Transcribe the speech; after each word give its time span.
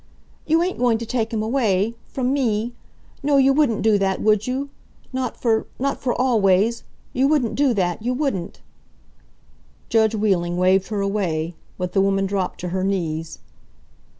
"You 0.47 0.63
ain't 0.63 0.79
going 0.79 0.97
to 0.97 1.05
take 1.05 1.31
him 1.31 1.43
away! 1.43 1.95
From 2.07 2.33
me! 2.33 2.73
No, 3.21 3.37
you 3.37 3.53
wouldn't 3.53 3.83
do 3.83 3.99
that, 3.99 4.19
would 4.19 4.47
you? 4.47 4.71
Not 5.13 5.37
for 5.39 5.67
not 5.77 6.01
for 6.01 6.19
always! 6.19 6.83
You 7.13 7.27
wouldn't 7.27 7.53
do 7.53 7.71
that 7.75 8.01
you 8.01 8.11
wouldn't" 8.15 8.61
Judge 9.89 10.15
Wheeling 10.15 10.57
waved 10.57 10.87
her 10.87 11.01
away. 11.01 11.53
But 11.77 11.93
the 11.93 12.01
woman 12.01 12.25
dropped 12.25 12.59
to 12.61 12.69
her 12.69 12.83
knees. 12.83 13.37